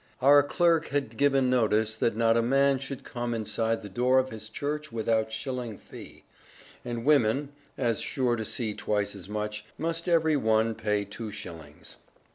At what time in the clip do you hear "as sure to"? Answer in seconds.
7.77-8.43